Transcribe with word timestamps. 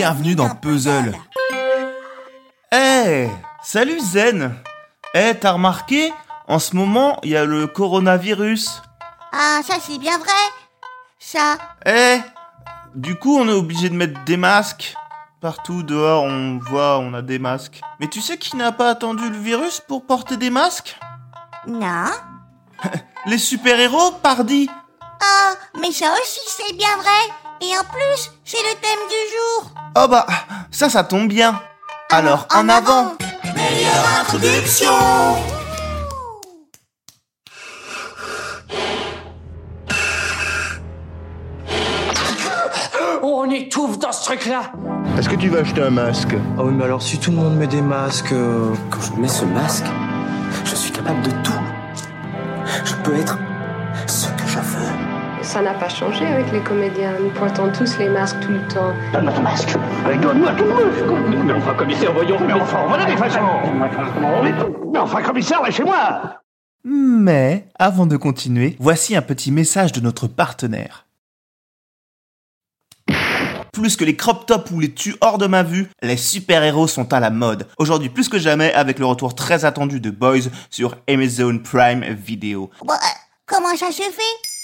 bienvenue 0.00 0.34
dans 0.34 0.48
Puzzle. 0.54 1.14
Eh, 2.72 3.28
salut 3.62 4.00
Zen 4.00 4.56
Eh, 5.12 5.34
t'as 5.38 5.52
remarqué 5.52 6.10
En 6.48 6.58
ce 6.58 6.74
moment, 6.74 7.18
il 7.22 7.32
y 7.32 7.36
a 7.36 7.44
le 7.44 7.66
coronavirus. 7.66 8.80
Ah, 9.30 9.60
ça 9.62 9.74
c'est 9.78 9.98
bien 9.98 10.16
vrai. 10.16 10.42
Ça. 11.18 11.58
Eh, 11.84 12.16
du 12.94 13.14
coup, 13.16 13.36
on 13.36 13.46
est 13.46 13.52
obligé 13.52 13.90
de 13.90 13.94
mettre 13.94 14.24
des 14.24 14.38
masques. 14.38 14.94
Partout 15.42 15.82
dehors, 15.82 16.24
on 16.24 16.58
voit, 16.58 16.98
on 16.98 17.12
a 17.12 17.20
des 17.20 17.38
masques. 17.38 17.82
Mais 17.98 18.08
tu 18.08 18.22
sais 18.22 18.38
qui 18.38 18.56
n'a 18.56 18.72
pas 18.72 18.88
attendu 18.88 19.28
le 19.28 19.36
virus 19.36 19.82
pour 19.86 20.06
porter 20.06 20.38
des 20.38 20.48
masques? 20.48 20.98
Non. 21.66 22.06
Les 23.26 23.36
super-héros, 23.36 24.12
pardi 24.22 24.70
Ah, 25.20 25.52
mais 25.78 25.92
ça 25.92 26.10
aussi 26.22 26.40
c'est 26.46 26.74
bien 26.74 26.96
vrai. 26.96 27.34
Et 27.60 27.76
en 27.76 27.84
plus, 27.84 28.30
c'est 28.46 28.62
le 28.62 28.80
thème 28.80 29.06
du 29.10 29.68
jour. 29.68 29.79
Oh 29.96 30.06
bah, 30.08 30.24
ça, 30.70 30.88
ça 30.88 31.02
tombe 31.02 31.28
bien. 31.28 31.60
Alors, 32.10 32.46
en, 32.54 32.68
avant. 32.68 33.14
Meilleure 33.44 34.20
introduction. 34.20 34.88
On 43.22 43.50
étouffe 43.50 43.98
dans 43.98 44.12
ce 44.12 44.24
truc-là 44.26 44.72
Est-ce 45.18 45.28
que 45.28 45.34
tu 45.34 45.48
vas 45.48 45.58
acheter 45.60 45.82
un 45.82 45.90
masque 45.90 46.36
Ah 46.56 46.62
oui, 46.62 46.72
mais 46.72 46.84
alors 46.84 47.02
si 47.02 47.18
tout 47.18 47.32
le 47.32 47.36
monde 47.38 47.56
met 47.56 47.66
des 47.66 47.82
masques, 47.82 48.32
euh, 48.32 48.72
Quand 48.90 49.00
je 49.00 49.20
mets 49.20 49.28
ce 49.28 49.44
masque, 49.44 49.86
je 50.64 50.74
suis 50.74 50.92
capable 50.92 51.22
de 51.22 51.30
tout. 51.42 51.52
Je 52.84 52.94
peux 53.02 53.16
être 53.16 53.36
Ça 55.50 55.60
n'a 55.60 55.74
pas 55.74 55.88
changé 55.88 56.24
avec 56.24 56.52
les 56.52 56.60
comédiens. 56.60 57.12
Nous 57.20 57.30
portons 57.30 57.72
tous 57.72 57.98
les 57.98 58.08
masques 58.08 58.38
tout 58.38 58.52
le 58.52 58.64
temps. 58.68 58.94
Donne-moi 59.12 59.32
ton 59.32 59.42
masque. 59.42 59.76
Donne-moi 60.22 60.52
ton 60.52 60.64
masque. 60.64 61.44
Mais 61.44 61.52
enfin, 61.52 61.74
commissaire, 61.74 62.12
voyons. 62.12 62.38
Mais 62.46 62.52
enfin, 62.52 62.84
voilà 62.86 63.04
des 63.04 63.16
façons. 63.16 63.40
Mais 64.92 64.98
enfin, 65.00 65.22
commissaire, 65.22 65.60
lâchez-moi. 65.60 66.36
Mais, 66.84 67.66
avant 67.80 68.06
de 68.06 68.16
continuer, 68.16 68.76
voici 68.78 69.16
un 69.16 69.22
petit 69.22 69.50
message 69.50 69.90
de 69.90 70.00
notre 70.00 70.28
partenaire. 70.28 71.06
Plus 73.72 73.96
que 73.96 74.04
les 74.04 74.14
crop 74.14 74.46
tops 74.46 74.70
ou 74.70 74.78
les 74.78 74.94
tues 74.94 75.16
hors 75.20 75.38
de 75.38 75.48
ma 75.48 75.64
vue, 75.64 75.88
les 76.00 76.16
super-héros 76.16 76.86
sont 76.86 77.12
à 77.12 77.18
la 77.18 77.30
mode. 77.30 77.66
Aujourd'hui 77.76 78.08
plus 78.08 78.28
que 78.28 78.38
jamais 78.38 78.72
avec 78.72 79.00
le 79.00 79.06
retour 79.06 79.34
très 79.34 79.64
attendu 79.64 79.98
de 79.98 80.10
Boys 80.10 80.48
sur 80.70 80.94
Amazon 81.08 81.58
Prime 81.58 82.04
Video. 82.14 82.70
Bon, 82.84 82.94
euh, 82.94 82.96
comment 83.46 83.74
ça 83.76 83.90
se 83.90 84.02
fait? 84.02 84.59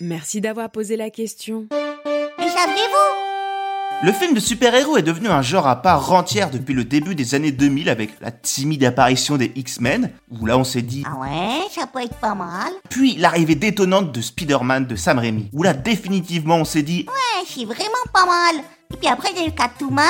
Merci 0.00 0.40
d'avoir 0.40 0.70
posé 0.70 0.96
la 0.96 1.10
question. 1.10 1.66
Mais 1.70 2.48
saviez-vous 2.48 4.06
Le 4.06 4.12
film 4.12 4.32
de 4.32 4.40
super-héros 4.40 4.96
est 4.96 5.02
devenu 5.02 5.28
un 5.28 5.42
genre 5.42 5.66
à 5.66 5.82
part 5.82 6.10
entière 6.12 6.50
depuis 6.50 6.72
le 6.72 6.84
début 6.84 7.14
des 7.14 7.34
années 7.34 7.52
2000 7.52 7.90
avec 7.90 8.18
la 8.20 8.30
timide 8.30 8.84
apparition 8.84 9.36
des 9.36 9.52
X-Men, 9.54 10.10
où 10.30 10.46
là 10.46 10.56
on 10.56 10.64
s'est 10.64 10.80
dit 10.80 11.04
Ah 11.06 11.18
ouais, 11.18 11.68
ça 11.70 11.86
peut 11.86 12.00
être 12.00 12.16
pas 12.16 12.34
mal. 12.34 12.72
Puis 12.88 13.16
l'arrivée 13.16 13.56
détonnante 13.56 14.12
de 14.12 14.20
Spider-Man 14.22 14.86
de 14.86 14.96
Sam 14.96 15.18
Raimi, 15.18 15.50
où 15.52 15.62
là 15.62 15.74
définitivement 15.74 16.56
on 16.56 16.64
s'est 16.64 16.82
dit 16.82 17.04
Ouais, 17.06 17.44
c'est 17.46 17.66
vraiment 17.66 17.84
pas 18.12 18.24
mal. 18.24 18.64
Et 18.92 18.96
puis 18.96 19.08
après, 19.08 19.30
il 19.32 19.40
y 19.40 19.44
a 19.44 19.46
eu 19.48 19.52
Catwoman, 19.52 20.04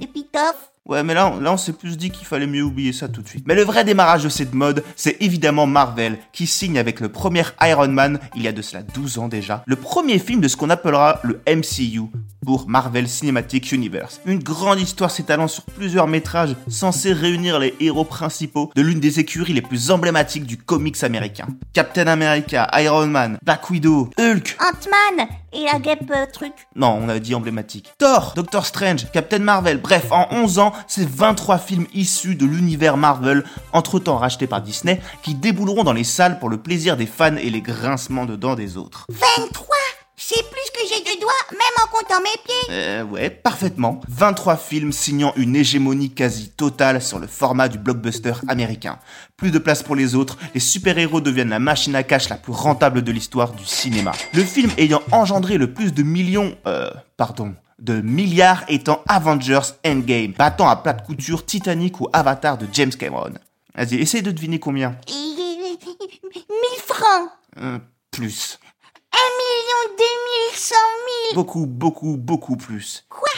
le 0.00 0.06
Pitoff. 0.06 0.70
Ouais, 0.86 1.02
mais 1.02 1.14
là, 1.14 1.34
là 1.40 1.52
on 1.52 1.56
s'est 1.56 1.72
plus 1.72 1.96
dit 1.96 2.10
qu'il 2.10 2.26
fallait 2.26 2.46
mieux 2.46 2.62
oublier 2.62 2.92
ça 2.92 3.08
tout 3.08 3.20
de 3.20 3.26
suite. 3.26 3.44
Mais 3.48 3.56
le 3.56 3.62
vrai 3.62 3.84
démarrage 3.84 4.22
de 4.22 4.28
cette 4.28 4.54
mode, 4.54 4.84
c'est 4.94 5.16
évidemment 5.20 5.66
Marvel, 5.66 6.18
qui 6.32 6.46
signe 6.46 6.78
avec 6.78 7.00
le 7.00 7.08
premier 7.08 7.42
Iron 7.60 7.88
Man, 7.88 8.20
il 8.36 8.42
y 8.42 8.48
a 8.48 8.52
de 8.52 8.62
cela 8.62 8.82
12 8.82 9.18
ans 9.18 9.28
déjà, 9.28 9.64
le 9.66 9.74
premier 9.74 10.20
film 10.20 10.40
de 10.40 10.46
ce 10.46 10.56
qu'on 10.56 10.70
appellera 10.70 11.20
le 11.24 11.40
MCU, 11.48 12.02
pour 12.46 12.68
Marvel 12.68 13.08
Cinematic 13.08 13.72
Universe. 13.72 14.20
Une 14.24 14.38
grande 14.38 14.78
histoire 14.80 15.10
s'étalant 15.10 15.48
sur 15.48 15.64
plusieurs 15.64 16.06
métrages 16.06 16.54
censés 16.68 17.12
réunir 17.12 17.58
les 17.58 17.74
héros 17.80 18.04
principaux 18.04 18.70
de 18.74 18.82
l'une 18.82 19.00
des 19.00 19.18
écuries 19.18 19.52
les 19.52 19.62
plus 19.62 19.90
emblématiques 19.90 20.46
du 20.46 20.56
comics 20.56 21.02
américain. 21.02 21.48
Captain 21.72 22.06
America, 22.06 22.70
Iron 22.74 23.08
Man, 23.08 23.38
Black 23.42 23.68
Widow, 23.68 24.10
Hulk, 24.18 24.56
Ant-Man 24.60 25.28
et 25.52 25.64
la 25.64 25.80
guêpe 25.80 26.10
euh, 26.14 26.26
truc. 26.32 26.52
non, 26.76 26.98
on 27.02 27.08
a 27.08 27.18
dit 27.18 27.34
emblématique. 27.34 27.92
Thor, 27.98 28.34
Doctor 28.36 28.64
Strange, 28.64 29.10
Captain 29.10 29.40
Marvel, 29.40 29.78
bref, 29.78 30.12
en 30.12 30.28
11 30.30 30.58
ans, 30.60 30.72
c'est 30.86 31.08
23 31.08 31.58
films 31.58 31.86
issus 31.94 32.36
de 32.36 32.46
l'univers 32.46 32.96
Marvel, 32.96 33.42
entre-temps 33.72 34.18
rachetés 34.18 34.46
par 34.46 34.62
Disney, 34.62 35.00
qui 35.22 35.34
débouleront 35.34 35.82
dans 35.82 35.92
les 35.92 36.04
salles 36.04 36.38
pour 36.38 36.48
le 36.48 36.58
plaisir 36.58 36.96
des 36.96 37.06
fans 37.06 37.36
et 37.36 37.50
les 37.50 37.62
grincements 37.62 38.26
de 38.26 38.36
dents 38.36 38.54
des 38.54 38.76
autres. 38.76 39.06
23 39.08 39.66
C'est 40.18 40.42
plus 40.50 40.70
que 40.72 40.80
j'ai 40.88 41.00
de 41.00 41.20
doigts, 41.20 41.32
même 41.52 41.84
en 41.84 41.90
comptant 41.90 42.20
mes 42.20 42.42
pieds. 42.42 42.70
Euh, 42.70 43.04
ouais, 43.04 43.28
parfaitement. 43.28 44.00
23 44.08 44.56
films 44.56 44.90
signant 44.90 45.34
une 45.36 45.54
hégémonie 45.54 46.10
quasi 46.10 46.48
totale 46.48 47.02
sur 47.02 47.18
le 47.18 47.26
format 47.26 47.68
du 47.68 47.76
blockbuster 47.76 48.32
américain. 48.48 48.98
Plus 49.36 49.50
de 49.50 49.58
place 49.58 49.82
pour 49.82 49.94
les 49.94 50.14
autres, 50.14 50.38
les 50.54 50.60
super-héros 50.60 51.20
deviennent 51.20 51.50
la 51.50 51.58
machine 51.58 51.94
à 51.94 52.02
cash 52.02 52.30
la 52.30 52.36
plus 52.36 52.52
rentable 52.52 53.02
de 53.02 53.12
l'histoire 53.12 53.52
du 53.52 53.66
cinéma. 53.66 54.12
Le 54.32 54.42
film 54.42 54.70
ayant 54.78 55.02
engendré 55.12 55.58
le 55.58 55.74
plus 55.74 55.92
de 55.92 56.02
millions, 56.02 56.56
euh, 56.66 56.90
pardon, 57.18 57.54
de 57.78 58.00
milliards 58.00 58.64
étant 58.68 59.02
Avengers 59.08 59.74
Endgame, 59.84 60.32
battant 60.32 60.68
à 60.68 60.76
plate 60.76 61.04
couture 61.04 61.44
Titanic 61.44 62.00
ou 62.00 62.08
Avatar 62.14 62.56
de 62.56 62.66
James 62.72 62.94
Cameron. 62.94 63.34
Vas-y, 63.74 63.96
essaye 63.96 64.22
de 64.22 64.30
deviner 64.30 64.58
combien. 64.58 64.96
Et, 65.08 65.12
euh, 65.12 65.76
1000 66.32 66.46
francs. 66.86 67.28
Euh, 67.60 67.78
plus. 68.10 68.58
1 69.56 69.58
million, 69.58 69.96
2 69.96 70.04
000, 70.04 70.54
100 70.54 70.74
000. 71.32 71.34
Beaucoup, 71.34 71.66
beaucoup, 71.66 72.16
beaucoup 72.16 72.56
plus. 72.56 73.04
Quoi? 73.08 73.28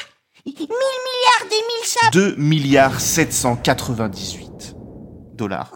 1000 0.47 0.55
milliards, 0.56 1.49
2000 1.51 1.84
ça. 1.84 2.11
2 2.12 2.34
milliards 2.37 3.01
798 3.01 4.75
dollars. 5.34 5.71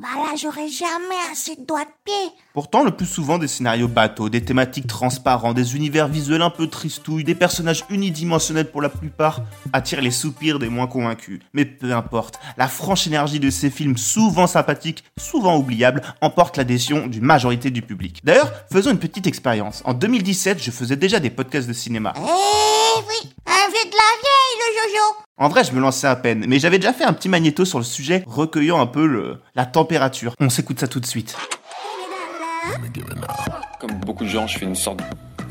Bah 0.00 0.08
là, 0.16 0.34
j'aurais 0.34 0.68
jamais 0.68 1.20
assez 1.30 1.56
de 1.56 1.66
doigts 1.66 1.84
de 1.84 1.90
pied. 2.06 2.32
Pourtant, 2.54 2.84
le 2.84 2.90
plus 2.90 3.04
souvent 3.04 3.36
des 3.36 3.48
scénarios 3.48 3.86
bateaux, 3.86 4.30
des 4.30 4.42
thématiques 4.42 4.86
transparents, 4.86 5.52
des 5.52 5.76
univers 5.76 6.08
visuels 6.08 6.40
un 6.40 6.48
peu 6.48 6.68
tristouilles, 6.68 7.22
des 7.22 7.34
personnages 7.34 7.84
unidimensionnels 7.90 8.70
pour 8.70 8.80
la 8.80 8.88
plupart, 8.88 9.42
attirent 9.74 10.00
les 10.00 10.10
soupirs 10.10 10.58
des 10.58 10.70
moins 10.70 10.86
convaincus. 10.86 11.40
Mais 11.52 11.66
peu 11.66 11.92
importe, 11.92 12.40
la 12.56 12.66
franche 12.66 13.06
énergie 13.06 13.40
de 13.40 13.50
ces 13.50 13.68
films, 13.68 13.98
souvent 13.98 14.46
sympathiques, 14.46 15.04
souvent 15.18 15.58
oubliables, 15.58 16.00
emporte 16.22 16.56
l'adhésion 16.56 17.06
d'une 17.06 17.24
majorité 17.24 17.70
du 17.70 17.82
public. 17.82 18.22
D'ailleurs, 18.24 18.50
faisons 18.72 18.92
une 18.92 18.98
petite 18.98 19.26
expérience. 19.26 19.82
En 19.84 19.92
2017, 19.92 20.62
je 20.62 20.70
faisais 20.70 20.96
déjà 20.96 21.20
des 21.20 21.28
podcasts 21.28 21.68
de 21.68 21.74
cinéma. 21.74 22.14
Eh 22.16 22.20
oui, 22.20 23.34
un 23.44 23.68
vieux 23.68 23.90
de 23.90 23.96
la 23.96 24.12
vieille, 24.22 24.56
le 24.60 24.76
Jojo. 24.78 25.29
En 25.40 25.48
vrai, 25.48 25.64
je 25.64 25.72
me 25.72 25.80
lançais 25.80 26.06
à 26.06 26.16
peine, 26.16 26.44
mais 26.46 26.58
j'avais 26.58 26.78
déjà 26.78 26.92
fait 26.92 27.04
un 27.04 27.14
petit 27.14 27.30
magnéto 27.30 27.64
sur 27.64 27.78
le 27.78 27.84
sujet, 27.84 28.22
recueillant 28.26 28.78
un 28.78 28.86
peu 28.86 29.06
le, 29.06 29.38
la 29.54 29.64
température. 29.64 30.34
On 30.38 30.50
s'écoute 30.50 30.78
ça 30.78 30.86
tout 30.86 31.00
de 31.00 31.06
suite. 31.06 31.34
Comme 33.78 33.94
beaucoup 34.00 34.24
de 34.24 34.28
gens, 34.28 34.46
je 34.46 34.58
fais 34.58 34.66
une 34.66 34.74
sorte 34.74 35.00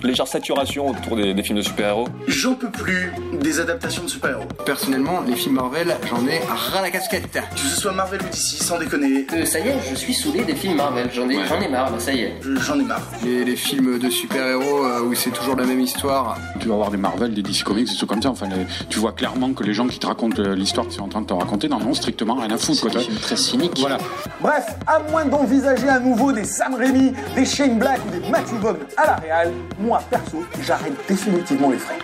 légère 0.03 0.27
saturation 0.27 0.87
autour 0.89 1.15
des, 1.15 1.33
des 1.33 1.43
films 1.43 1.57
de 1.57 1.63
super-héros. 1.63 2.07
J'en 2.27 2.53
peux 2.55 2.69
plus 2.69 3.11
des 3.41 3.59
adaptations 3.59 4.03
de 4.03 4.07
super-héros. 4.09 4.43
Personnellement, 4.65 5.21
les 5.27 5.35
films 5.35 5.55
Marvel, 5.55 5.95
j'en 6.09 6.25
ai 6.27 6.39
ras 6.47 6.81
la 6.81 6.89
casquette. 6.91 7.31
Que 7.31 7.59
ce 7.59 7.79
soit 7.81 7.91
Marvel 7.91 8.21
ou 8.21 8.25
DC, 8.25 8.61
sans 8.61 8.77
déconner, 8.79 9.25
Euh, 9.33 9.45
ça 9.45 9.59
y 9.59 9.67
est, 9.69 9.75
je 9.89 9.95
suis 9.95 10.13
saoulé 10.13 10.43
des 10.43 10.55
films 10.55 10.75
Marvel. 10.77 11.09
J'en 11.13 11.29
ai, 11.29 11.37
j'en 11.47 11.59
ai 11.59 11.67
marre, 11.67 11.91
là, 11.91 11.99
ça 11.99 12.13
y 12.13 12.21
est. 12.21 12.35
j'en 12.65 12.79
ai 12.79 12.83
marre. 12.83 13.01
Les, 13.23 13.43
les 13.45 13.55
films 13.55 13.99
de 13.99 14.09
super-héros 14.09 14.85
euh, 14.85 15.01
où 15.03 15.13
c'est 15.15 15.31
toujours 15.31 15.55
la 15.55 15.65
même 15.65 15.79
histoire. 15.79 16.37
Tu 16.59 16.67
vas 16.67 16.75
avoir 16.75 16.91
des 16.91 16.97
Marvel, 16.97 17.33
des 17.33 17.41
DC 17.41 17.63
Comics, 17.63 17.87
des 17.89 17.95
trucs 17.95 18.09
comme 18.09 18.21
ça. 18.21 18.29
Enfin, 18.29 18.47
les- 18.47 18.65
tu 18.89 18.99
vois 18.99 19.11
clairement 19.11 19.53
que 19.53 19.63
les 19.63 19.73
gens 19.73 19.87
qui 19.87 19.99
te 19.99 20.07
racontent 20.07 20.41
euh, 20.41 20.55
l'histoire 20.55 20.85
qu'ils 20.87 20.95
sont 20.97 21.03
en 21.03 21.07
train 21.09 21.21
de 21.21 21.27
te 21.27 21.33
raconter 21.33 21.67
n'en 21.69 21.81
ont 21.81 21.93
strictement 21.93 22.35
rien 22.35 22.49
à 22.51 22.57
foutre. 22.57 22.81
quoi, 22.89 22.91
C'est 23.01 23.21
très 23.21 23.35
cyniques. 23.35 23.77
Voilà. 23.79 23.97
Bref, 24.41 24.65
à 24.87 24.99
moins 25.11 25.25
d'envisager 25.25 25.87
à 25.89 25.99
nouveau 25.99 26.31
des 26.31 26.43
Sam 26.45 26.75
Raimi, 26.75 27.13
des 27.35 27.45
Shane 27.45 27.77
Black 27.77 27.99
ou 28.07 28.11
des 28.19 28.29
Matthew 28.29 28.53
Vaughn 28.61 28.77
à 28.97 29.05
la 29.05 29.15
Real, 29.17 29.51
moi 29.89 30.03
perso, 30.07 30.45
j'arrête 30.61 30.93
définitivement 31.07 31.71
les 31.71 31.79
frais. 31.79 31.97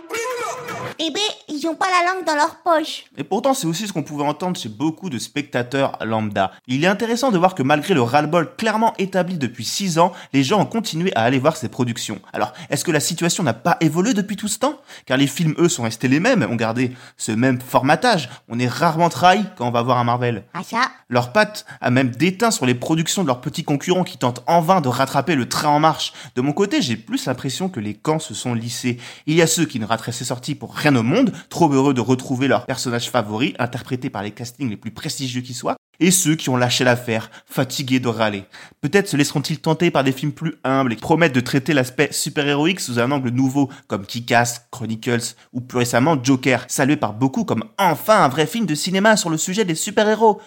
Eh 0.98 1.12
ben, 1.12 1.22
ils 1.56 1.68
ont 1.68 1.76
pas 1.76 1.88
la 1.90 2.12
langue 2.12 2.26
dans 2.26 2.36
leur 2.36 2.58
poche. 2.58 3.06
Et 3.18 3.24
pourtant, 3.24 3.54
c'est 3.54 3.68
aussi 3.68 3.88
ce 3.88 3.94
qu'on 3.94 4.04
pouvait 4.04 4.24
entendre 4.24 4.60
chez 4.60 4.70
beaucoup 4.70 5.10
de 5.10 5.18
spectateurs 5.18 5.98
lambda. 6.02 6.52
Il 6.68 6.84
est 6.84 6.88
intéressant 6.88 7.32
de 7.32 7.38
voir 7.38 7.56
que 7.56 7.64
malgré 7.64 7.94
le 7.94 8.02
ras-le-bol 8.02 8.56
clairement 8.56 8.94
établi 8.98 9.38
depuis 9.38 9.66
6 9.66 10.00
ans, 10.00 10.12
les 10.34 10.44
gens 10.44 10.62
ont 10.62 10.66
continué 10.66 11.16
à 11.16 11.24
aller 11.24 11.40
voir 11.40 11.56
ces 11.56 11.70
productions. 11.70 12.20
Alors, 12.34 12.54
est-ce 12.70 12.84
que 12.84 12.92
la 12.92 13.00
situation 13.00 13.44
n'a 13.44 13.54
pas 13.54 13.78
évolué 13.80 14.14
depuis 14.14 14.36
tout 14.36 14.48
ce 14.48 14.60
temps? 14.60 14.80
Car 15.06 15.18
les 15.18 15.28
films, 15.28 15.56
eux, 15.58 15.70
sont 15.70 15.84
restés 15.84 16.08
les 16.08 16.20
mêmes, 16.20 16.44
ont 16.44 16.56
gardé 16.56 16.92
ce 17.18 17.32
même 17.32 17.60
formatage. 17.62 18.30
On 18.50 18.60
est 18.60 18.68
rarement 18.68 19.10
trahi 19.10 19.46
quand 19.58 19.68
on 19.68 19.72
va 19.72 19.82
voir 19.82 19.98
un 19.98 20.04
Marvel. 20.04 20.44
Ah 20.54 20.64
ça? 20.64 20.92
Leur 21.10 21.32
patte 21.32 21.66
a 21.82 21.92
même 21.92 22.10
déteint 22.10 22.52
sur 22.52 22.66
les 22.66 22.76
productions 22.76 23.22
de 23.22 23.28
leurs 23.28 23.42
petits 23.42 23.64
concurrents 23.64 24.04
qui 24.04 24.18
tentent 24.18 24.44
en 24.48 24.60
vain 24.60 24.82
de 24.82 24.88
rattraper 24.88 25.36
le 25.36 25.48
train 25.48 25.70
en 25.70 25.80
marche. 25.80 26.14
De 26.36 26.42
mon 26.42 26.52
côté, 26.52 26.82
j'ai 26.82 26.98
plus 26.98 27.26
l'impression 27.28 27.70
que 27.70 27.80
les 27.80 27.94
camps 27.94 28.20
se 28.20 28.34
sont 28.34 28.54
lissés. 28.54 28.98
Il 29.28 29.36
y 29.36 29.42
a 29.42 29.48
ceux 29.48 29.66
qui 29.66 29.80
ne 29.80 29.86
rateraient 29.86 30.12
ces 30.12 30.26
sorties 30.26 30.56
pour 30.56 30.76
rien 30.76 30.96
au 30.96 31.04
monde, 31.04 31.32
trop 31.50 31.72
heureux 31.72 31.94
de 31.94 32.02
retrouver 32.02 32.48
leur 32.48 32.66
personnage 32.66 33.10
favori, 33.10 33.54
interprété 33.60 34.10
par 34.10 34.24
les 34.24 34.32
castings 34.32 34.70
les 34.70 34.78
plus 34.78 34.92
prestigieux 34.92 35.42
qui 35.42 35.54
soient. 35.54 35.78
et 36.00 36.12
ceux 36.12 36.36
qui 36.36 36.50
ont 36.50 36.58
lâché 36.58 36.84
l'affaire, 36.84 37.32
fatigués 37.46 38.00
de 38.00 38.08
râler. 38.08 38.44
Peut-être 38.82 39.08
se 39.08 39.18
laisseront-ils 39.18 39.60
tenter 39.60 39.92
par 39.92 40.04
des 40.04 40.12
films 40.12 40.34
plus 40.34 40.56
humbles 40.64 40.94
et 40.94 40.98
promettent 40.98 41.36
de 41.36 41.40
traiter 41.40 41.74
l'aspect 41.74 42.10
super-héroïque 42.12 42.80
sous 42.80 43.00
un 43.00 43.12
angle 43.12 43.30
nouveau, 43.30 43.70
comme 43.88 44.06
Kick-Ass, 44.06 44.68
Chronicles 44.72 45.36
ou 45.54 45.62
plus 45.62 45.80
récemment 45.80 46.22
Joker, 46.22 46.66
salué 46.68 46.98
par 46.98 47.14
beaucoup 47.14 47.46
comme 47.46 47.64
enfin 47.78 48.24
un 48.24 48.28
vrai 48.28 48.46
film 48.46 48.66
de 48.66 48.76
cinéma 48.76 49.16
sur 49.18 49.30
le 49.30 49.38
sujet 49.38 49.66
des 49.66 49.76
super-héros. 49.76 50.42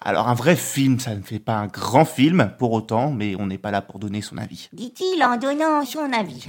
Alors 0.00 0.28
un 0.28 0.34
vrai 0.34 0.54
film, 0.54 1.00
ça 1.00 1.14
ne 1.14 1.22
fait 1.22 1.38
pas 1.38 1.56
un 1.56 1.66
grand 1.66 2.04
film 2.04 2.52
pour 2.58 2.72
autant, 2.72 3.10
mais 3.10 3.34
on 3.38 3.46
n'est 3.46 3.58
pas 3.58 3.70
là 3.70 3.82
pour 3.82 3.98
donner 3.98 4.22
son 4.22 4.38
avis. 4.38 4.68
Dit-il 4.72 5.22
en 5.24 5.36
donnant 5.36 5.84
son 5.84 6.12
avis. 6.12 6.46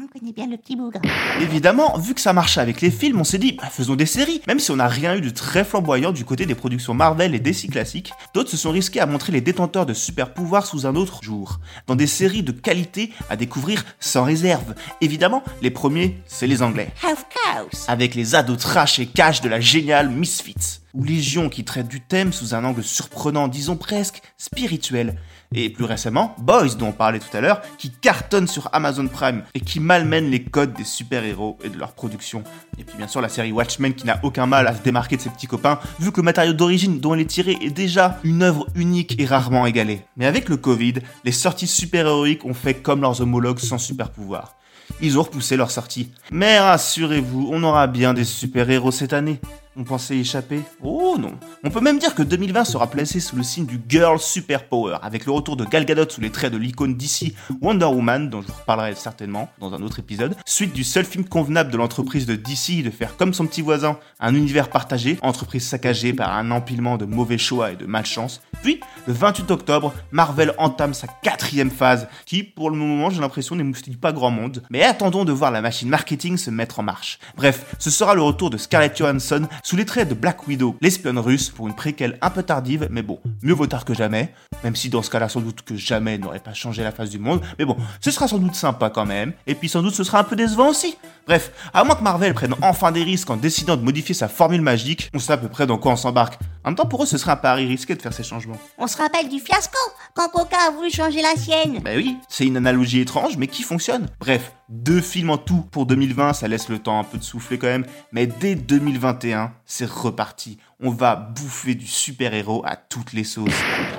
On 0.00 0.06
connaît 0.06 0.32
bien 0.32 0.46
le 0.46 0.56
petit 0.56 0.76
bougre. 0.76 1.00
Évidemment, 1.40 1.98
vu 1.98 2.14
que 2.14 2.20
ça 2.20 2.32
marchait 2.32 2.60
avec 2.60 2.80
les 2.80 2.90
films, 2.90 3.20
on 3.20 3.24
s'est 3.24 3.38
dit, 3.38 3.52
bah, 3.52 3.68
faisons 3.68 3.96
des 3.96 4.06
séries. 4.06 4.40
Même 4.46 4.60
si 4.60 4.70
on 4.70 4.76
n'a 4.76 4.86
rien 4.86 5.16
eu 5.16 5.20
de 5.20 5.30
très 5.30 5.64
flamboyant 5.64 6.12
du 6.12 6.24
côté 6.24 6.46
des 6.46 6.54
productions 6.54 6.94
Marvel 6.94 7.34
et 7.34 7.40
DC 7.40 7.70
classiques, 7.70 8.12
d'autres 8.32 8.50
se 8.50 8.56
sont 8.56 8.70
risqués 8.70 9.00
à 9.00 9.06
montrer 9.06 9.32
les 9.32 9.40
détenteurs 9.40 9.86
de 9.86 9.94
super 9.94 10.32
pouvoirs 10.32 10.66
sous 10.66 10.86
un 10.86 10.94
autre 10.94 11.20
jour, 11.22 11.58
dans 11.86 11.96
des 11.96 12.06
séries 12.06 12.42
de 12.42 12.52
qualité 12.52 13.12
à 13.28 13.36
découvrir 13.36 13.84
sans 13.98 14.22
réserve. 14.22 14.74
Évidemment, 15.00 15.42
les 15.62 15.70
premiers, 15.70 16.18
c'est 16.26 16.46
les 16.46 16.62
Anglais. 16.62 16.92
Of 17.04 17.26
course. 17.28 17.88
Avec 17.88 18.14
les 18.14 18.34
ados 18.34 18.58
trash 18.58 18.98
et 18.98 19.06
cash 19.06 19.40
de 19.40 19.48
la 19.48 19.60
géniale 19.60 20.08
Misfits 20.08 20.80
ou 20.94 21.04
Légion 21.04 21.48
qui 21.48 21.64
traite 21.64 21.88
du 21.88 22.00
thème 22.00 22.32
sous 22.32 22.54
un 22.54 22.64
angle 22.64 22.82
surprenant, 22.82 23.48
disons 23.48 23.76
presque 23.76 24.22
spirituel. 24.36 25.16
Et 25.54 25.70
plus 25.70 25.84
récemment, 25.84 26.36
Boys 26.38 26.74
dont 26.74 26.88
on 26.88 26.92
parlait 26.92 27.20
tout 27.20 27.34
à 27.34 27.40
l'heure, 27.40 27.62
qui 27.78 27.90
cartonne 27.90 28.46
sur 28.46 28.68
Amazon 28.72 29.08
Prime 29.08 29.44
et 29.54 29.60
qui 29.60 29.80
malmène 29.80 30.30
les 30.30 30.42
codes 30.42 30.74
des 30.74 30.84
super-héros 30.84 31.58
et 31.64 31.70
de 31.70 31.78
leur 31.78 31.92
production. 31.92 32.44
Et 32.78 32.84
puis 32.84 32.96
bien 32.98 33.08
sûr 33.08 33.20
la 33.20 33.30
série 33.30 33.52
Watchmen 33.52 33.94
qui 33.94 34.06
n'a 34.06 34.20
aucun 34.22 34.46
mal 34.46 34.66
à 34.66 34.76
se 34.76 34.82
démarquer 34.82 35.16
de 35.16 35.22
ses 35.22 35.30
petits 35.30 35.46
copains, 35.46 35.78
vu 36.00 36.12
que 36.12 36.20
le 36.20 36.24
matériau 36.24 36.52
d'origine 36.52 37.00
dont 37.00 37.14
elle 37.14 37.20
est 37.20 37.26
tirée 37.26 37.56
est 37.62 37.70
déjà 37.70 38.18
une 38.24 38.42
œuvre 38.42 38.66
unique 38.74 39.18
et 39.18 39.24
rarement 39.24 39.66
égalée. 39.66 40.02
Mais 40.16 40.26
avec 40.26 40.48
le 40.48 40.58
Covid, 40.58 40.94
les 41.24 41.32
sorties 41.32 41.66
super-héroïques 41.66 42.44
ont 42.44 42.54
fait 42.54 42.74
comme 42.74 43.00
leurs 43.00 43.20
homologues 43.22 43.58
sans 43.58 43.78
super-pouvoir. 43.78 44.54
Ils 45.00 45.18
ont 45.18 45.22
repoussé 45.22 45.56
leur 45.56 45.70
sortie. 45.70 46.10
Mais 46.30 46.58
rassurez-vous, 46.58 47.48
on 47.52 47.62
aura 47.62 47.86
bien 47.86 48.14
des 48.14 48.24
super-héros 48.24 48.90
cette 48.90 49.12
année. 49.12 49.40
On 49.80 49.84
pensait 49.84 50.16
échapper 50.16 50.62
Oh 50.82 51.14
non. 51.20 51.38
On 51.62 51.70
peut 51.70 51.80
même 51.80 52.00
dire 52.00 52.16
que 52.16 52.24
2020 52.24 52.64
sera 52.64 52.88
placé 52.88 53.20
sous 53.20 53.36
le 53.36 53.44
signe 53.44 53.64
du 53.64 53.80
Girl 53.88 54.18
Superpower, 54.18 54.96
avec 55.02 55.24
le 55.24 55.30
retour 55.30 55.56
de 55.56 55.64
Gal 55.64 55.84
Gadot 55.84 56.10
sous 56.10 56.20
les 56.20 56.30
traits 56.30 56.52
de 56.52 56.58
l'icône 56.58 56.96
d'ici 56.96 57.36
Wonder 57.60 57.84
Woman, 57.84 58.28
dont 58.28 58.42
je 58.42 58.48
vous 58.48 58.54
reparlerai 58.54 58.96
certainement 58.96 59.48
dans 59.60 59.72
un 59.74 59.82
autre 59.82 60.00
épisode, 60.00 60.34
suite 60.44 60.72
du 60.72 60.82
seul 60.82 61.04
film 61.04 61.24
convenable 61.24 61.70
de 61.70 61.76
l'entreprise 61.76 62.26
de 62.26 62.34
DC 62.34 62.82
de 62.82 62.90
faire 62.90 63.16
comme 63.16 63.32
son 63.32 63.46
petit 63.46 63.62
voisin, 63.62 64.00
un 64.18 64.34
univers 64.34 64.68
partagé, 64.68 65.16
entreprise 65.22 65.64
saccagée 65.64 66.12
par 66.12 66.36
un 66.36 66.50
empilement 66.50 66.96
de 66.96 67.04
mauvais 67.04 67.38
choix 67.38 67.70
et 67.70 67.76
de 67.76 67.86
malchance. 67.86 68.40
Puis, 68.64 68.80
le 69.06 69.12
28 69.12 69.48
octobre, 69.52 69.94
Marvel 70.10 70.54
entame 70.58 70.92
sa 70.92 71.06
quatrième 71.06 71.70
phase, 71.70 72.08
qui, 72.26 72.42
pour 72.42 72.70
le 72.70 72.76
moment, 72.76 73.10
j'ai 73.10 73.20
l'impression, 73.20 73.54
n'émoustille 73.54 73.96
pas 73.96 74.10
grand 74.10 74.32
monde, 74.32 74.64
mais 74.70 74.82
attendons 74.82 75.24
de 75.24 75.30
voir 75.30 75.52
la 75.52 75.60
machine 75.60 75.88
marketing 75.88 76.36
se 76.36 76.50
mettre 76.50 76.80
en 76.80 76.82
marche. 76.82 77.20
Bref, 77.36 77.76
ce 77.78 77.90
sera 77.90 78.16
le 78.16 78.22
retour 78.22 78.50
de 78.50 78.56
Scarlett 78.56 78.96
Johansson 78.98 79.46
sous 79.68 79.76
les 79.76 79.84
traits 79.84 80.08
de 80.08 80.14
Black 80.14 80.48
Widow, 80.48 80.78
l'espionne 80.80 81.18
russe, 81.18 81.50
pour 81.50 81.68
une 81.68 81.76
préquelle 81.76 82.16
un 82.22 82.30
peu 82.30 82.42
tardive, 82.42 82.88
mais 82.90 83.02
bon, 83.02 83.20
mieux 83.42 83.52
vaut 83.52 83.66
tard 83.66 83.84
que 83.84 83.92
jamais, 83.92 84.32
même 84.64 84.74
si 84.74 84.88
dans 84.88 85.02
ce 85.02 85.10
cas-là, 85.10 85.28
sans 85.28 85.42
doute 85.42 85.60
que 85.60 85.76
jamais 85.76 86.16
n'aurait 86.16 86.38
pas 86.38 86.54
changé 86.54 86.82
la 86.82 86.90
face 86.90 87.10
du 87.10 87.18
monde, 87.18 87.42
mais 87.58 87.66
bon, 87.66 87.76
ce 88.00 88.10
sera 88.10 88.28
sans 88.28 88.38
doute 88.38 88.54
sympa 88.54 88.88
quand 88.88 89.04
même, 89.04 89.34
et 89.46 89.54
puis 89.54 89.68
sans 89.68 89.82
doute 89.82 89.92
ce 89.92 90.04
sera 90.04 90.20
un 90.20 90.24
peu 90.24 90.36
décevant 90.36 90.70
aussi. 90.70 90.96
Bref, 91.26 91.52
à 91.74 91.84
moins 91.84 91.96
que 91.96 92.02
Marvel 92.02 92.32
prenne 92.32 92.54
enfin 92.62 92.92
des 92.92 93.02
risques 93.02 93.28
en 93.28 93.36
décidant 93.36 93.76
de 93.76 93.82
modifier 93.82 94.14
sa 94.14 94.28
formule 94.28 94.62
magique, 94.62 95.10
on 95.12 95.18
sait 95.18 95.34
à 95.34 95.36
peu 95.36 95.48
près 95.48 95.66
dans 95.66 95.76
quoi 95.76 95.92
on 95.92 95.96
s'embarque. 95.96 96.38
En 96.68 96.72
même 96.72 96.76
temps, 96.76 96.84
pour 96.84 97.02
eux, 97.02 97.06
ce 97.06 97.16
serait 97.16 97.30
un 97.30 97.36
pari 97.36 97.66
risqué 97.66 97.94
de 97.94 98.02
faire 98.02 98.12
ces 98.12 98.22
changements. 98.22 98.58
On 98.76 98.86
se 98.86 98.98
rappelle 98.98 99.30
du 99.30 99.40
fiasco 99.40 99.78
quand 100.12 100.28
Coca 100.28 100.58
a 100.66 100.70
voulu 100.70 100.90
changer 100.90 101.22
la 101.22 101.34
sienne. 101.34 101.80
Bah 101.82 101.92
oui, 101.96 102.18
c'est 102.28 102.44
une 102.44 102.58
analogie 102.58 103.00
étrange, 103.00 103.38
mais 103.38 103.46
qui 103.46 103.62
fonctionne. 103.62 104.06
Bref, 104.20 104.52
deux 104.68 105.00
films 105.00 105.30
en 105.30 105.38
tout 105.38 105.62
pour 105.70 105.86
2020, 105.86 106.34
ça 106.34 106.46
laisse 106.46 106.68
le 106.68 106.78
temps 106.78 107.00
un 107.00 107.04
peu 107.04 107.16
de 107.16 107.22
souffler 107.22 107.56
quand 107.56 107.68
même, 107.68 107.86
mais 108.12 108.26
dès 108.26 108.54
2021, 108.54 109.50
c'est 109.64 109.88
reparti. 109.88 110.58
On 110.80 110.90
va 110.90 111.16
bouffer 111.16 111.74
du 111.74 111.88
super-héros 111.88 112.62
à 112.64 112.76
toutes 112.76 113.12
les 113.12 113.24
sauces. 113.24 113.50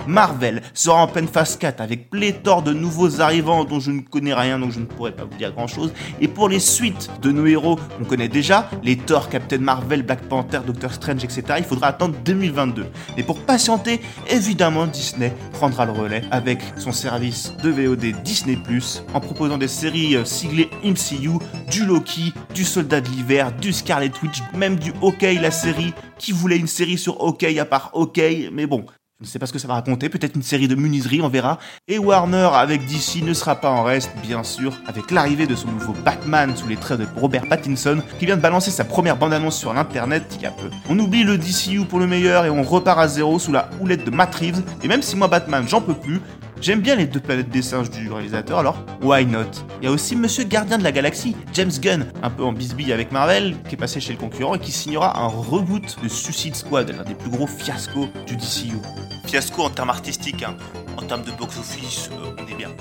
Marvel 0.07 0.61
sera 0.73 1.03
en 1.03 1.07
pleine 1.07 1.27
phase 1.27 1.57
4 1.57 1.81
avec 1.81 2.09
pléthore 2.09 2.63
de 2.63 2.71
nouveaux 2.71 3.19
arrivants 3.19 3.65
dont 3.65 3.81
je 3.81 3.91
ne 3.91 3.99
connais 3.99 4.33
rien 4.33 4.57
donc 4.57 4.71
je 4.71 4.79
ne 4.79 4.85
pourrais 4.85 5.11
pas 5.11 5.25
vous 5.25 5.37
dire 5.37 5.51
grand 5.51 5.67
chose. 5.67 5.91
Et 6.21 6.29
pour 6.29 6.47
les 6.47 6.61
suites 6.61 7.09
de 7.21 7.33
nos 7.33 7.45
héros 7.45 7.77
qu'on 7.97 8.05
connaît 8.05 8.29
déjà, 8.29 8.69
les 8.81 8.95
Thor, 8.95 9.27
Captain 9.27 9.57
Marvel, 9.57 10.03
Black 10.03 10.21
Panther, 10.29 10.61
Doctor 10.65 10.93
Strange, 10.93 11.21
etc., 11.21 11.43
il 11.57 11.65
faudra 11.65 11.87
attendre 11.87 12.15
2022. 12.23 12.85
Et 13.17 13.23
pour 13.23 13.41
patienter, 13.41 13.99
évidemment 14.29 14.87
Disney 14.87 15.33
prendra 15.51 15.85
le 15.85 15.91
relais 15.91 16.21
avec 16.31 16.61
son 16.77 16.93
service 16.93 17.57
de 17.61 17.71
VOD 17.71 18.23
Disney⁇ 18.23 18.55
en 19.13 19.19
proposant 19.19 19.57
des 19.57 19.67
séries 19.67 20.15
euh, 20.15 20.23
siglées 20.23 20.69
MCU, 20.81 21.39
du 21.69 21.85
Loki, 21.85 22.33
du 22.55 22.63
Soldat 22.63 23.01
de 23.01 23.09
l'hiver, 23.09 23.51
du 23.51 23.73
Scarlet 23.73 24.13
Witch, 24.23 24.41
même 24.55 24.77
du 24.77 24.93
Hawkeye 25.01 25.39
la 25.39 25.51
série, 25.51 25.93
qui 26.17 26.31
voulait 26.31 26.57
une 26.57 26.68
série 26.69 26.97
sur 26.97 27.21
Hawkeye 27.21 27.59
à 27.59 27.65
part 27.65 27.91
Hawkeye, 27.93 28.49
mais 28.51 28.65
bon, 28.65 28.85
je 29.21 29.25
ne 29.25 29.29
sais 29.29 29.37
pas 29.37 29.47
ce 29.47 29.51
que 29.51 29.59
ça 29.59 29.67
va 29.67 29.73
raconter, 29.73 30.07
peut-être 30.07 30.37
une 30.37 30.43
série 30.43 30.69
de 30.69 30.75
muniseries, 30.75 31.21
on 31.21 31.27
verra. 31.27 31.59
Et 31.89 31.99
Warner 31.99 32.49
avec 32.53 32.85
DC 32.85 33.21
ne 33.21 33.33
sera 33.33 33.55
pas 33.55 33.69
en 33.69 33.83
reste, 33.83 34.11
bien 34.23 34.45
sûr, 34.45 34.71
avec 34.87 35.11
l'arrivée 35.11 35.45
de 35.45 35.55
son 35.55 35.67
nouveau 35.67 35.93
Batman 36.05 36.55
sous 36.55 36.69
les 36.69 36.77
traits 36.77 37.01
de 37.01 37.07
Robert 37.19 37.45
Pattinson, 37.49 38.01
qui 38.17 38.25
vient 38.25 38.37
de 38.37 38.41
balancer 38.41 38.71
sa 38.71 38.85
première 38.85 39.17
bande-annonce 39.17 39.57
sur 39.57 39.73
l'internet 39.73 40.23
il 40.37 40.43
y 40.43 40.45
a 40.45 40.51
peu. 40.51 40.69
On 40.89 40.97
oublie 40.97 41.25
le 41.25 41.37
DCU 41.37 41.83
pour 41.83 41.99
le 41.99 42.07
meilleur 42.07 42.45
et 42.45 42.49
on 42.49 42.63
repart 42.63 42.97
à 42.97 43.09
zéro 43.09 43.39
sous 43.39 43.51
la 43.51 43.69
houlette 43.81 44.05
de 44.05 44.11
Matt 44.11 44.33
Reeves, 44.35 44.63
et 44.83 44.87
même 44.87 45.01
si 45.01 45.17
moi 45.17 45.27
Batman 45.27 45.65
j'en 45.67 45.81
peux 45.81 45.95
plus, 45.95 46.21
J'aime 46.61 46.81
bien 46.81 46.95
les 46.95 47.05
deux 47.05 47.21
planètes 47.21 47.49
des 47.49 47.61
singes 47.61 47.89
du 47.89 48.11
réalisateur, 48.11 48.59
alors 48.59 48.77
why 49.01 49.25
not? 49.25 49.45
Il 49.81 49.85
y 49.85 49.87
a 49.87 49.91
aussi 49.91 50.17
Monsieur 50.17 50.43
Gardien 50.43 50.77
de 50.77 50.83
la 50.83 50.91
Galaxie, 50.91 51.33
James 51.53 51.71
Gunn, 51.71 52.11
un 52.21 52.29
peu 52.29 52.43
en 52.43 52.51
bisbille 52.51 52.91
avec 52.91 53.13
Marvel, 53.13 53.55
qui 53.69 53.75
est 53.75 53.77
passé 53.77 54.01
chez 54.01 54.11
le 54.11 54.19
concurrent 54.19 54.55
et 54.55 54.59
qui 54.59 54.73
signera 54.73 55.17
un 55.17 55.27
reboot 55.27 55.95
de 56.03 56.09
Suicide 56.09 56.55
Squad, 56.55 56.89
l'un 56.89 57.03
des 57.03 57.15
plus 57.15 57.29
gros 57.29 57.47
fiascos 57.47 58.09
du 58.27 58.35
DCU. 58.35 58.77
Fiasco 59.25 59.63
en 59.63 59.69
termes 59.69 59.89
artistiques, 59.89 60.43
hein. 60.43 60.57
en 60.97 61.03
termes 61.03 61.23
de 61.23 61.31
box-office, 61.31 62.09
euh, 62.11 62.35
on 62.37 62.51
est 62.51 62.55
bien. 62.55 62.71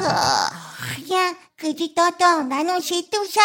Oh, 0.00 0.04
rien 0.96 1.32
que 1.56 1.72
tu 1.74 1.92
t'entends 1.92 2.48
annoncer 2.52 3.02
tout 3.10 3.26
ça, 3.28 3.40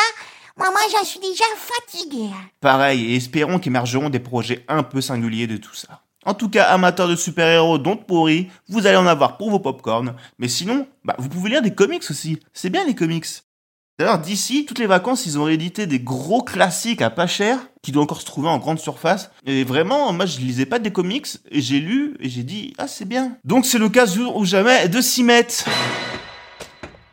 moi, 0.56 0.70
moi 0.70 0.82
j'en 0.92 1.04
suis 1.04 1.20
déjà 1.20 1.46
fatigué. 1.58 2.30
Pareil, 2.62 3.12
et 3.12 3.16
espérons 3.16 3.58
qu'émergeront 3.58 4.12
des 4.12 4.20
projets 4.20 4.64
un 4.68 4.84
peu 4.84 5.02
singuliers 5.02 5.48
de 5.48 5.58
tout 5.58 5.74
ça. 5.74 6.04
En 6.26 6.34
tout 6.34 6.50
cas, 6.50 6.66
amateurs 6.66 7.08
de 7.08 7.16
super-héros 7.16 7.78
dont 7.78 7.96
pourri, 7.96 8.50
vous 8.68 8.86
allez 8.86 8.98
en 8.98 9.08
avoir 9.08 9.38
pour 9.38 9.52
vos 9.52 9.60
popcorn. 9.60 10.16
Mais 10.38 10.50
sinon, 10.50 10.86
bah, 11.06 11.16
vous 11.18 11.30
pouvez 11.30 11.50
lire 11.50 11.62
des 11.62 11.74
comics 11.74 12.04
aussi. 12.10 12.40
C'est 12.52 12.70
bien 12.70 12.86
les 12.86 12.94
comics. 12.96 13.26
D'ailleurs, 13.98 14.20
d'ici, 14.20 14.66
toutes 14.66 14.80
les 14.80 14.88
vacances, 14.88 15.26
ils 15.26 15.40
ont 15.40 15.44
réédité 15.44 15.86
des 15.86 16.00
gros 16.00 16.42
classiques 16.42 17.02
à 17.02 17.10
pas 17.10 17.28
cher, 17.28 17.60
qui 17.82 17.92
doivent 17.92 18.04
encore 18.04 18.22
se 18.22 18.26
trouver 18.26 18.50
en 18.50 18.58
grande 18.58 18.80
surface. 18.80 19.30
Et 19.46 19.64
vraiment, 19.64 20.12
moi, 20.14 20.26
je 20.26 20.40
lisais 20.40 20.66
pas 20.66 20.80
des 20.80 20.92
comics, 20.92 21.28
et 21.52 21.62
j'ai 21.62 21.80
lu, 21.80 22.16
et 22.20 22.30
j'ai 22.30 22.44
dit, 22.44 22.74
ah, 22.78 22.88
c'est 22.88 23.06
bien. 23.06 23.38
Donc, 23.44 23.66
c'est 23.66 23.78
l'occasion 23.78 24.38
ou 24.38 24.46
jamais 24.46 24.88
de 24.88 25.02
s'y 25.02 25.24
mettre. 25.24 25.66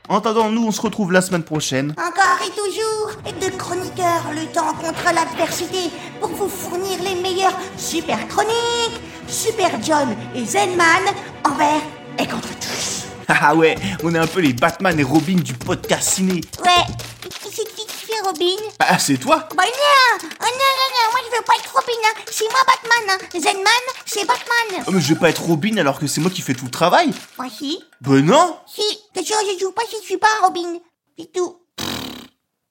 En 0.09 0.19
attendant, 0.19 0.51
nous, 0.51 0.65
on 0.65 0.71
se 0.71 0.81
retrouve 0.81 1.11
la 1.11 1.23
semaine 1.23 1.43
prochaine. 1.43 1.91
Encore 1.93 2.39
et 2.47 2.51
toujours, 2.51 2.97
de 3.41 3.57
chroniqueurs 3.57 4.31
luttant 4.33 4.73
contre 4.75 5.13
l'adversité 5.13 5.91
vous 6.37 6.49
fournir 6.49 7.03
les 7.03 7.15
meilleurs 7.21 7.57
super 7.79 8.29
chroniques, 8.29 9.01
super 9.27 9.71
John 9.83 10.15
et 10.35 10.45
Zenman 10.45 11.03
envers 11.45 11.83
et 12.19 12.27
contre 12.27 12.55
tous. 12.61 13.05
Ah 13.29 13.57
ouais, 13.57 13.75
on 14.05 14.15
est 14.15 14.19
un 14.19 14.27
peu 14.29 14.39
les 14.39 14.53
Batman 14.53 15.01
et 15.01 15.03
Robin 15.03 15.35
du 15.35 15.53
podcast 15.53 16.11
ciné. 16.15 16.35
Ouais, 16.65 16.95
c'est 17.43 17.65
qui 17.75 17.85
qui 17.85 18.07
fait 18.07 18.21
Robin? 18.25 18.55
Ah, 18.79 19.01
c'est 19.01 19.17
toi? 19.17 19.49
Bah 19.57 19.65
non, 19.65 20.19
oh 20.23 20.45
non, 20.45 20.49
non, 20.49 20.89
non, 20.95 21.11
moi 21.11 21.21
je 21.25 21.37
veux 21.37 21.43
pas 21.45 21.55
être 21.57 21.75
Robin, 21.75 21.93
hein. 22.05 22.23
c'est 22.31 22.45
moi 22.45 22.61
Batman, 22.65 23.19
hein. 23.19 23.41
Zenman, 23.41 23.95
c'est 24.05 24.25
Batman. 24.27 24.85
Oh, 24.87 24.91
mais 24.93 25.01
je 25.01 25.13
vais 25.13 25.19
pas 25.19 25.31
être 25.31 25.43
Robin 25.43 25.77
alors 25.79 25.99
que 25.99 26.07
c'est 26.07 26.21
moi 26.21 26.31
qui 26.31 26.41
fais 26.41 26.55
tout 26.55 26.67
le 26.67 26.71
travail. 26.71 27.11
Moi 27.37 27.49
si. 27.51 27.83
Ben 28.01 28.21
non 28.25 28.57
Si, 28.73 28.83
t'es 29.13 29.25
sûr 29.25 29.37
je 29.41 29.59
joue 29.59 29.73
pas 29.73 29.83
si 29.91 29.97
je 30.01 30.05
suis 30.07 30.19
pas 30.19 30.29
Robin, 30.43 30.79
c'est 31.19 31.33
tout. 31.33 31.57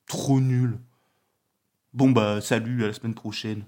Trop 0.08 0.40
nul. 0.40 0.78
Bon 1.96 2.10
bah 2.10 2.42
salut, 2.42 2.84
à 2.84 2.88
la 2.88 2.94
semaine 2.94 3.14
prochaine. 3.14 3.64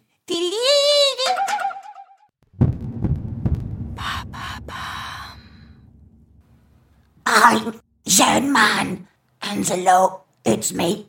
It's 10.43 10.74
me. 10.74 11.05